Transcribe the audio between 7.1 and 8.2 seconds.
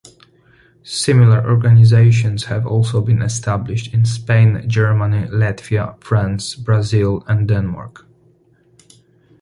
and Denmark.